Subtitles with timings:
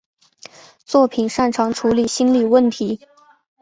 [0.83, 3.01] 作品擅长处理心理问题。